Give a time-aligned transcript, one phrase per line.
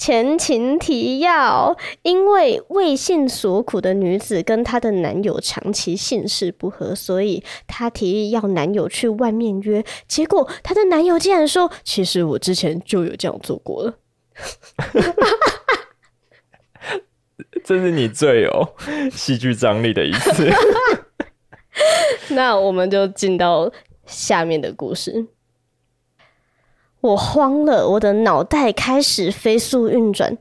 [0.00, 9.84] 前情提要：因为为性所苦的女子跟她的男友长期性事不合，所以她提议要男友去外面约。
[10.08, 13.98] 结果她的男友竟然说：“其实我之前就有这样做过了。”
[17.62, 18.74] 这是你最有
[19.12, 20.50] 戏剧张力的一次。
[22.34, 23.70] 那我们就进到
[24.06, 25.26] 下面的故事。
[27.00, 30.36] 我慌了，我的脑袋开始飞速运转。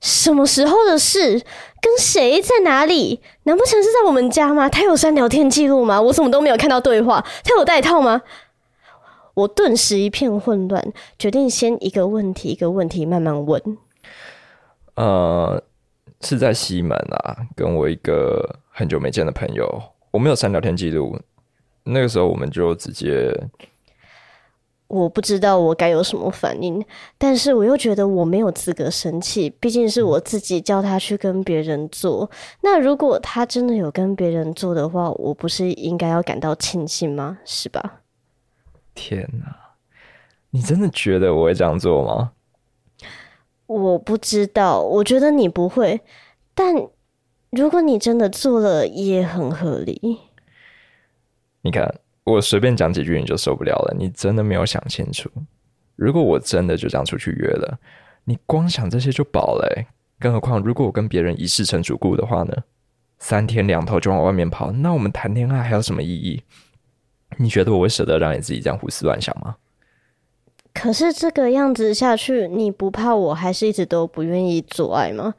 [0.00, 1.42] 什么时候的事？
[1.80, 2.40] 跟谁？
[2.40, 3.20] 在哪里？
[3.42, 4.68] 难不成是在我们家吗？
[4.68, 6.00] 他有删聊天记录吗？
[6.00, 7.24] 我怎么都没有看到对话？
[7.42, 8.22] 他有带套吗？
[9.34, 13.60] 我顿时一片混乱，决定先一个问题一个问题慢慢问。
[14.94, 15.60] 呃，
[16.20, 21.18] 是在西门啊，跟我一个很久没见的朋友，我没有删聊天记录。
[21.82, 23.36] 那个时候我们就直接。
[24.88, 26.82] 我不知道我该有什么反应，
[27.18, 32.30] 但是我又觉得我没有资格生气，毕竟是我自己叫他去跟别人做。
[32.62, 37.38] 那如果他真的有跟别人做的话，我不是应该要感到庆幸吗？
[37.44, 38.00] 是吧？
[38.94, 39.74] 天哪，
[40.50, 42.32] 你真的觉得我会这样做吗？
[43.66, 46.00] 我不知道，我觉得你不会，
[46.54, 46.74] 但
[47.50, 50.20] 如果你真的做了，也很合理。
[51.60, 52.00] 你看。
[52.30, 55.30] 我随便讲几句你就受不了了，你真的没有想清楚。
[55.96, 57.78] 如果我真的就这样出去约了，
[58.24, 59.84] 你光想这些就饱了。
[60.20, 62.54] 更何况，如果我跟别人一试成主顾的话呢？
[63.18, 66.42] 三天两头就往外面跑，那我们谈恋爱还有什么意义？
[67.36, 69.56] 你觉得我会舍得让你自己这样胡思乱想吗？
[70.72, 75.34] 可是这个样子下去，你不怕我还是一直都不愿意做爱吗？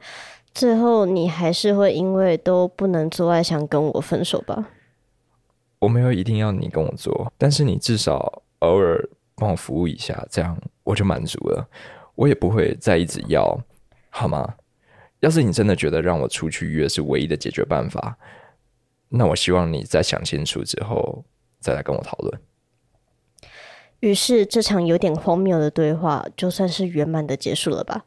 [0.52, 4.68] 最后你还是会因为都不能做爱想跟我分手吧？
[5.80, 9.02] 我没有一定要你跟我做，但是你至少偶尔
[9.34, 11.68] 帮我服务一下，这样我就满足了。
[12.14, 13.58] 我也不会再一直要，
[14.10, 14.54] 好吗？
[15.20, 18.16] 要是你真的觉得让我出去约是唯一的解决办法，
[19.08, 21.24] 那我希望你在想清楚之后
[21.58, 22.40] 再来跟我讨论。
[24.00, 28.04] 于是这场有点荒谬的对话就算是圆满的结束了吧？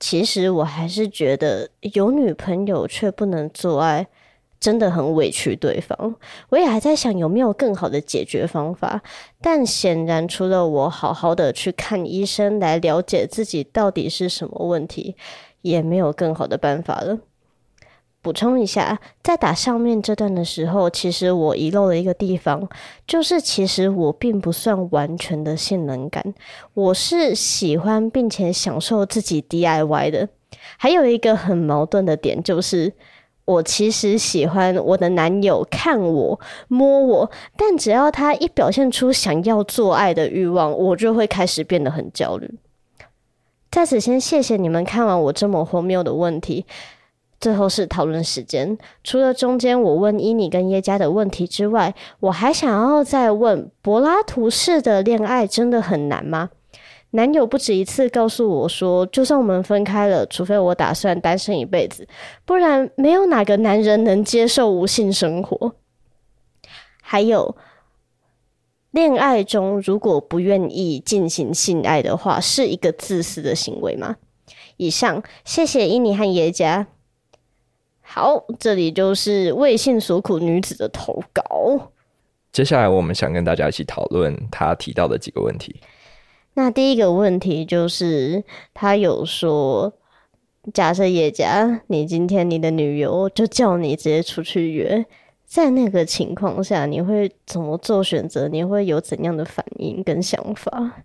[0.00, 4.06] 其实我还是觉得有女朋友却不能做爱。
[4.62, 6.14] 真的很委屈对方，
[6.50, 9.02] 我也还在想有没有更好的解决方法，
[9.40, 15.16] 但显然除了我好好的去看医生来了解自己到底是什么问题，
[15.62, 17.18] 也没有更好的办法了。
[18.22, 22.68] 补充一下，在打上面这段的时候，其实我遗漏了一个地方，
[23.04, 26.32] 就是其实我并不算完全的性能感，
[26.74, 30.28] 我是喜欢并且享受自己 DIY 的。
[30.76, 32.92] 还有一个很矛盾的点就是。
[33.44, 42.58] 我其实喜欢我的男友看我摸我，但只要他一表现出想要做爱的欲望，我就会开始变得很焦虑。
[43.70, 46.66] 在此先谢谢你们看完我这么荒谬的问题。
[47.40, 56.50] 最后是讨论时间，除了中间我问伊妮跟耶加的问题之外，我还想要再问：柏拉图式的恋爱真的很难吗？
[57.14, 62.08] 男友不止一次告诉我说，就算我们分开了，除非我打算单身一辈子，
[62.46, 65.74] 不然没有哪个男人能接受无性生活。
[67.02, 67.54] 还有，
[68.90, 74.16] 恋爱中如果不愿意进行性爱的话，是一个自私的行为吗？
[74.78, 76.86] 以上，谢谢伊妮和耶加。
[78.00, 81.92] 好，这里就是为性所苦女子的投稿。
[82.50, 85.78] 接下来，我们想跟大家一起讨论他提到的几个问题。
[86.54, 89.92] 那第一个问题就是，他有说，
[90.74, 95.04] 假设叶家，你今天你的女友就叫你直接出去约，
[95.46, 98.48] 在那个情况下，你会怎么做选择？
[98.48, 101.02] 你会有怎样的反应跟想法？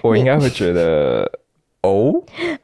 [0.00, 1.30] 我应该会觉得
[1.82, 2.14] 哦，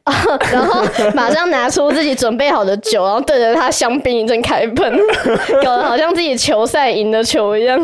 [0.51, 4.97] 然后马上拿出自己准备好的酒，然后对着他香槟一阵开喷，
[5.63, 7.79] 搞得好像自己球赛赢了球一样。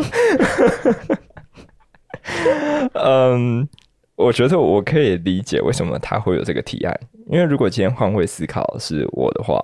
[3.08, 3.68] 嗯，
[4.16, 7.00] 我觉得我可以理解为什么他会有这个提案，
[7.30, 9.60] 因为如果今天换位思考是我的话，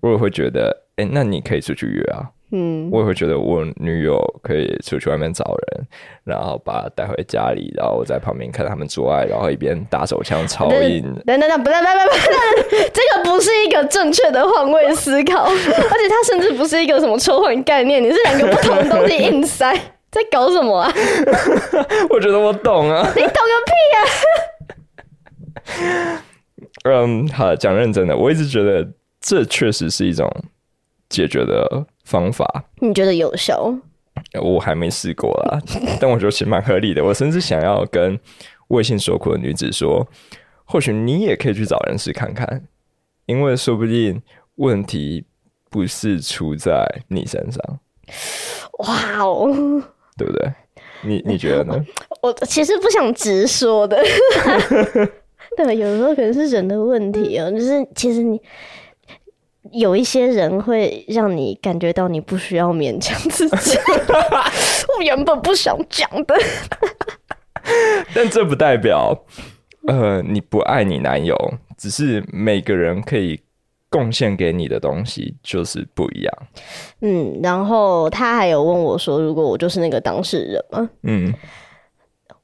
[0.00, 5.86] 我也会觉得，哎、欸，那你可以出去约啊，嗯，我也会觉得我女友可以出去外面找人，
[6.24, 11.02] 然后把她带回家里，然后我在旁边看他们做爱，然后一边打手枪超硬。
[11.24, 19.72] 等等等，不不不不不，这个不是一个正确的换位思考， 而且它甚至不是一个什么抽换概念，你是两个不同的东西硬塞。
[20.10, 20.92] 在搞什么啊？
[22.10, 23.06] 我觉得我懂啊。
[23.14, 23.72] 你懂个屁
[25.84, 26.22] 啊！
[26.84, 28.88] 嗯，好，讲认真的，我一直觉得
[29.20, 30.30] 这确实是一种
[31.08, 32.64] 解决的方法。
[32.80, 33.74] 你觉得有效？
[34.40, 35.60] 我还没试过啦，
[36.00, 37.04] 但我觉得其实蛮合理的。
[37.04, 38.18] 我甚至想要跟
[38.68, 40.06] 为性所苦的女子说，
[40.64, 42.64] 或许你也可以去找人试看看，
[43.26, 44.20] 因为说不定
[44.56, 45.24] 问题
[45.70, 47.78] 不是出在你身上。
[48.78, 49.82] 哇哦，
[50.18, 50.52] 对不对？
[51.02, 51.82] 你你觉得呢？
[52.20, 53.96] 我其实不想直说的，
[55.56, 58.40] 对，有时候可能是人的问题哦，就是其实你
[59.72, 63.78] 有一些人会让你感觉到你不需要勉强自己，
[64.98, 66.34] 我原本不想讲的，
[68.12, 69.16] 但这不代表
[69.86, 71.36] 呃你不爱你男友，
[71.76, 73.40] 只是每个人可以。
[73.90, 76.34] 贡献给你的东西就是不一样。
[77.00, 80.90] 嗯，然后他还有问我说：“如果我就是那个当事人嘛？
[81.02, 81.34] 嗯，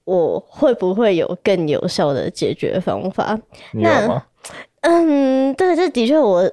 [0.05, 3.39] 我会不会有更有效的解决方法？
[3.73, 4.25] 你有吗？
[4.83, 6.51] 那嗯，对，这的确我。”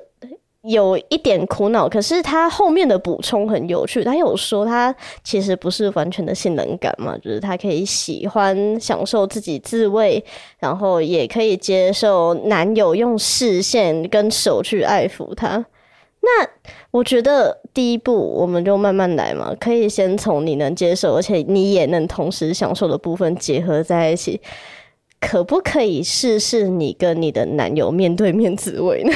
[0.63, 4.03] 有一点苦恼，可是他后面的补充很有趣。
[4.03, 10.23] 他有说他其实不是完全的性能感嘛，就是他可以喜欢享受自己自慰，
[10.59, 15.65] 然后也可以接受男友用视线跟手去爱抚他。
[16.23, 16.47] 那
[16.91, 24.39] 我觉得第一步我们就慢慢来嘛，可以先从你能接受，而且你也能同时享受的部分结合在一起。
[25.19, 29.13] 可不可以试试你跟你的男友面对面自慰呢？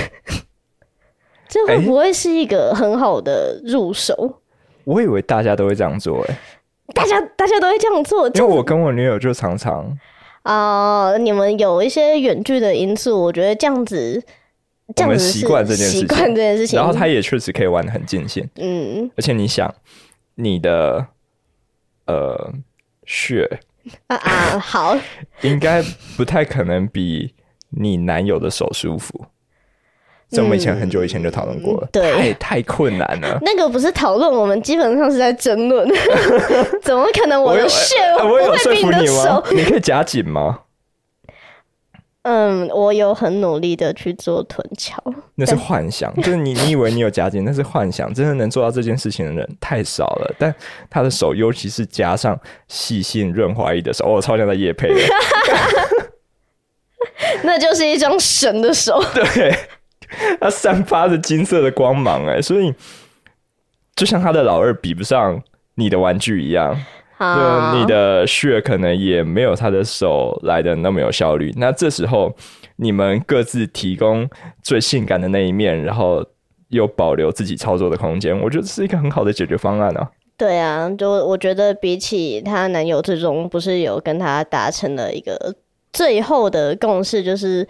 [1.56, 4.14] 这会不会是一个很好的入手？
[4.14, 4.34] 欸、
[4.84, 6.38] 我以为大家都会这样做，欸，哎，
[6.94, 9.98] 大家大家都会这样做，因为我跟我女友就常常。
[10.44, 14.22] 啊、呃，你们有一些远距的因素，我觉得这样子，
[14.94, 19.74] 这样子习惯这件事情，习惯这件事情，然后他也确实可以玩的很尽兴，嗯，而且你想，
[20.36, 21.08] 你的
[22.06, 22.54] 呃
[23.06, 23.60] 血
[24.08, 24.98] 啊啊好，
[25.42, 25.82] 应该
[26.18, 27.34] 不太可能比
[27.70, 29.26] 你男友的手舒服。
[30.32, 33.38] 这我们以前很久以前就讨论过了，嗯、对，太太困难了。
[33.44, 35.88] 那个不是讨论，我们基本上是在争论。
[36.82, 38.42] 怎么可能我的血不会
[38.74, 39.44] 比你的手？
[39.52, 40.62] 你可以夹紧吗？
[42.24, 44.98] 嗯，我有很努力的去做臀桥。
[45.36, 48.12] 那是幻想，就是你你以为你有夹紧，那是幻想。
[48.12, 50.36] 真的能做到这件事情的人太少了。
[50.40, 50.54] 但
[50.90, 52.36] 他的手，尤其是加上
[52.68, 54.96] 细心润滑液的手，我、哦、超像在夜配的。
[57.44, 59.00] 那就是一双神的手。
[59.14, 59.56] 对。
[60.42, 62.74] 它散发着金色的光芒，哎，所以
[63.96, 65.42] 就像他的老二比不上
[65.76, 66.76] 你的玩具一样，
[67.20, 71.54] 就你的血可能也没有他的手来的那么有效率。
[71.58, 72.36] 那这时候
[72.76, 74.30] 你们各自提供
[74.62, 76.26] 最性感的那一面，然后
[76.70, 80.12] 又保留自己操作的空间，我觉得是一个很好的解决方案啊。
[80.38, 85.56] 对啊，就我觉得比起她男友最终不是有跟她达成了一个
[85.94, 87.66] 最后的共识，就是。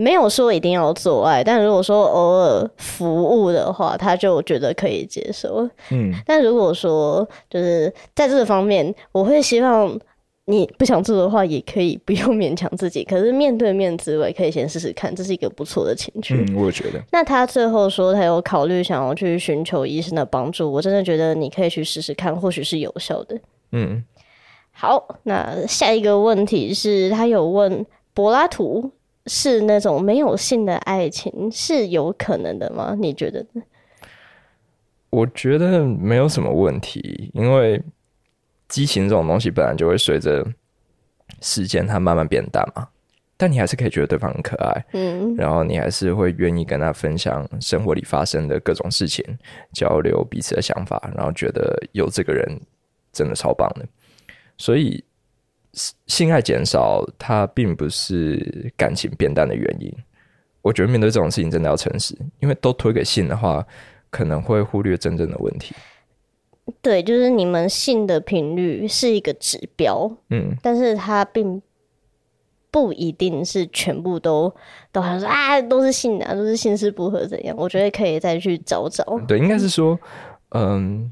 [0.00, 5.68] 没有说一定要做爱，但如果说偶尔服务的话，他就觉得可以接受。
[5.90, 9.98] 嗯，但如果说就是在这个方面，我会希望
[10.44, 13.02] 你不想做的话，也可以不用勉强自己。
[13.02, 16.46] 可是面对面滋味可以先试试看，这是一个不错的情趣。
[16.48, 17.02] 嗯，我也觉得。
[17.10, 23.36] 那他最后说他有考虑想要去寻求医生的帮助，我真的觉得你可以去试试看，或许是有效的。
[23.72, 24.04] 嗯，
[24.70, 27.84] 好，那下一个问题是他有问
[28.14, 28.92] 柏拉图。
[29.28, 32.96] 是那种没有性的爱情是有可能的吗？
[32.98, 33.44] 你觉得？
[35.10, 37.80] 我觉得没有什么问题，因为
[38.68, 40.46] 激情这种东西本来就会随着
[41.40, 42.88] 时间它慢慢变淡嘛。
[43.36, 49.24] 但你还是可以觉得对方很可爱，嗯，然后你还是会愿意跟他分享生活里发生的各种事情，
[49.72, 52.60] 交流彼此的想法，然后觉得有这个人
[53.12, 53.86] 真的超棒的，
[54.56, 55.04] 所以。
[56.06, 59.92] 性爱减少，它并不是感情变淡的原因。
[60.62, 63.64] 我觉得面对这种事情，真的要诚实，因为都推给性的话，
[64.10, 65.74] 可能会忽略真正的问题。
[66.82, 71.62] 对，就是你们性的频率是一个指标，嗯，但是它并
[72.70, 74.54] 不一定是全部都
[74.92, 77.56] 都好像说啊，都是性的，都是性事不合怎样？
[77.56, 79.04] 我觉得可以再去找找。
[79.26, 79.98] 对，应该是说，
[80.50, 81.10] 嗯，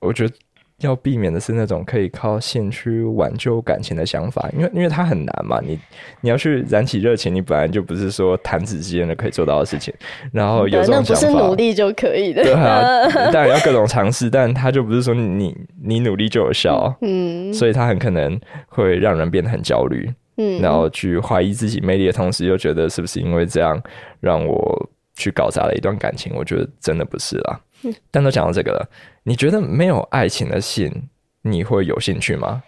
[0.00, 0.34] 我觉得。
[0.80, 5.60] 要避免的是那种可以靠性去挽救感情的想法，因为因为它很难嘛。
[5.60, 5.78] 你
[6.20, 9.92] 你要去燃起热情，你本来就不是说弹指之间的可以做到的事情。
[10.32, 12.44] 然后有这种想法，那不是努力就可以的。
[12.44, 16.94] 对啊， 当然要各种尝试，但它就不是说你你努力就有效。
[17.00, 20.08] 嗯，所以它很可能会让人变得很焦虑。
[20.36, 23.82] 嗯，然后去怀疑自己魅力的同时，又觉得是不是因为这样
[24.20, 24.87] 让我
[25.18, 26.32] 去搞砸了一段感情？
[26.34, 27.60] 我觉得真的不是啦。
[27.82, 28.88] 嗯，但都讲到这个了。
[29.24, 31.08] 你觉得没有爱情的性，
[31.42, 32.62] 你会有兴趣吗？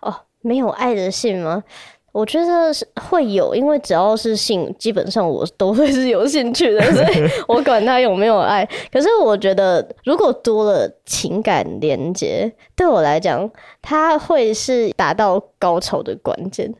[0.00, 1.64] 哦，没有爱的性吗？
[2.12, 8.68] 我觉得是会有，因为只要是性，基本上我都会是有兴趣的，所以我管他有没有爱。
[8.92, 16.74] 可是我觉得，如果多了情感连接，对我来讲，它会是达到高潮的关键。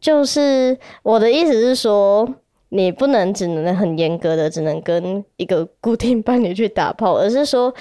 [0.00, 2.26] 就是我的意思是说，
[2.74, 7.72] 你不能只能很严格的只能跟一个固定伴侣去打炮，而是说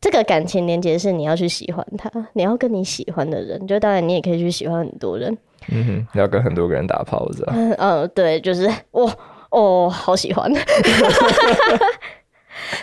[0.00, 5.36] 这个感情连接是你要去喜欢他，你要跟你喜欢的人，就当然你也可以去喜欢很多人。
[5.70, 7.52] 嗯哼，要跟很多个人打炮是吧？
[7.54, 9.10] 嗯嗯，对，就是我
[9.50, 10.50] 哦，好喜欢。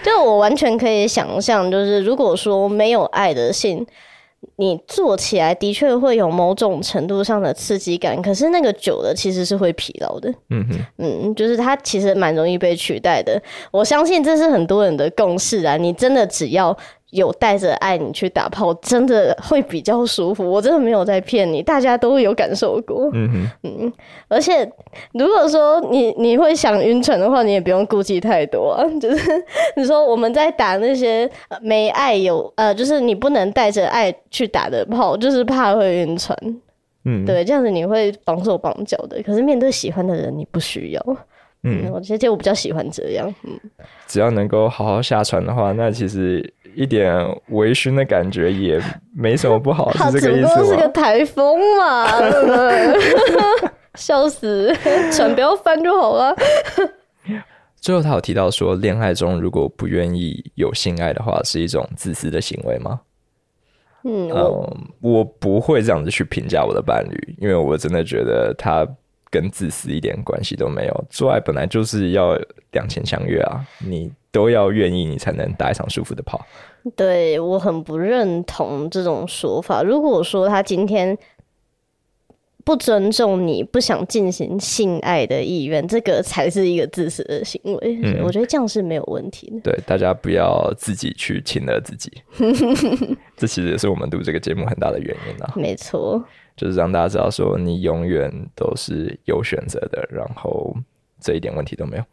[0.04, 3.86] 就我完全可以想象，就是如果说没有爱的性。
[4.58, 10.34] 你做起来的确会有某种程度上的刺激感，可是那个久了其实是会疲劳的。
[10.50, 13.42] 嗯哼，嗯，就是它其实蛮容易被取代的。
[13.72, 15.78] 我相信这是很多人的共识啊！
[15.78, 16.76] 你真的只要。
[17.12, 20.50] 有带着爱你去打炮，真的会比较舒服。
[20.50, 23.10] 我真的没有在骗你，大家都有感受过。
[23.14, 23.94] 嗯，嗯，
[24.28, 24.70] 而且
[25.14, 28.84] 如果说你你会想晕船的话，你也不用顾忌太多啊。
[29.00, 29.46] 就是
[29.78, 31.30] 你说我们在打那些
[31.62, 36.38] 没爱有呃，就是你不能带着爱去打的炮，就是怕会晕船。
[37.06, 39.22] 嗯，对，这样子你会绑手绑脚的。
[39.22, 41.18] 可是面对喜欢的人，你不需要。
[41.66, 43.34] 嗯，我觉得我比较喜欢这样。
[43.44, 43.60] 嗯，
[44.08, 46.54] 只要能够好好下船的话，那其实。
[46.78, 47.16] 一点
[47.52, 48.78] 微醺的感觉也
[49.16, 52.06] 没什么不好， 是这个意思是个台风嘛？
[53.96, 54.76] 笑死，
[55.10, 56.36] 船不要翻就好了。
[57.80, 63.00] 最后，他有提到说，恋爱中如果不愿意有性爱的话，是一种自私的行为吗？
[64.04, 68.86] 嗯，我，嗯，我不会这样子去评价我的伴侣，因为我真的觉得他
[69.36, 71.06] 跟自私一点关系都没有。
[71.10, 72.38] 做爱本来就是要
[72.72, 74.12] 两情相悦啊，你。
[74.36, 76.46] 都要愿意，你才能打一场舒服的炮。
[76.94, 79.82] 对，我很不认同这种说法。
[79.82, 81.18] 如果说他今天
[82.66, 87.98] 不尊重你，不想进行性爱的意愿，这个才是一个自私的行为。
[88.04, 89.72] 嗯，我觉得这样是没有问题的。
[89.72, 92.12] 对，大家不要自己去亲了自己。
[93.38, 95.54] 这其实也是我们录这个节目很大的原因啊。
[95.56, 96.22] 没错，
[96.56, 100.76] 就是让大家知道说，你永远都是有选择的，然后
[101.20, 102.04] 这一点问题都没有。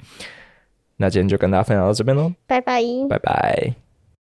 [0.97, 3.82] 那今天就跟大家分享到这边喽，拜拜，拜拜。